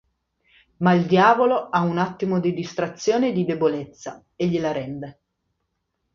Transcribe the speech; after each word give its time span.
Ma 0.77 0.93
il 0.93 1.05
diavolo 1.05 1.69
ha 1.69 1.81
un 1.81 1.99
attimo 1.99 2.39
di 2.39 2.55
distrazione 2.55 3.27
e 3.29 3.33
di 3.33 3.45
debolezza, 3.45 4.25
e 4.35 4.47
gliela 4.47 4.71
rende. 4.71 5.19